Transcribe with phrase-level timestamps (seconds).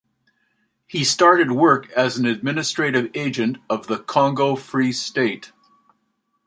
[0.87, 5.51] He started work as an administrative agent of the Congo Free State.